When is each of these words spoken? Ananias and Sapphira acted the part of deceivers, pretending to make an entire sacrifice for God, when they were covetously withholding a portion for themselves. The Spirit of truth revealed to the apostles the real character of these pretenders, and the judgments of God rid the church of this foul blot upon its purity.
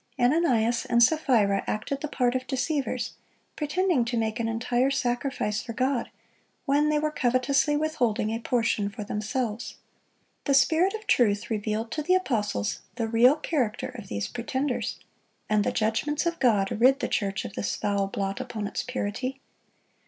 Ananias 0.17 0.85
and 0.85 1.03
Sapphira 1.03 1.63
acted 1.67 2.01
the 2.01 2.07
part 2.07 2.33
of 2.33 2.47
deceivers, 2.47 3.13
pretending 3.55 4.03
to 4.05 4.17
make 4.17 4.39
an 4.39 4.47
entire 4.47 4.89
sacrifice 4.89 5.61
for 5.61 5.73
God, 5.73 6.09
when 6.65 6.89
they 6.89 6.97
were 6.97 7.11
covetously 7.11 7.77
withholding 7.77 8.31
a 8.31 8.39
portion 8.39 8.89
for 8.89 9.03
themselves. 9.03 9.75
The 10.45 10.55
Spirit 10.55 10.95
of 10.95 11.05
truth 11.05 11.51
revealed 11.51 11.91
to 11.91 12.01
the 12.01 12.15
apostles 12.15 12.79
the 12.95 13.07
real 13.07 13.35
character 13.35 13.89
of 13.89 14.07
these 14.07 14.27
pretenders, 14.27 14.99
and 15.47 15.63
the 15.63 15.71
judgments 15.71 16.25
of 16.25 16.39
God 16.39 16.71
rid 16.81 16.99
the 16.99 17.07
church 17.07 17.45
of 17.45 17.53
this 17.53 17.75
foul 17.75 18.07
blot 18.07 18.41
upon 18.41 18.65
its 18.65 18.81
purity. 18.81 19.39